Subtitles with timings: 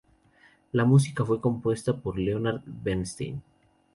[0.71, 3.39] La música fue compuesta por Leonard Bernstein.